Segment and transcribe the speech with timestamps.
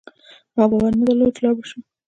[0.55, 1.77] ما باور نه درلود چي لاړ به شو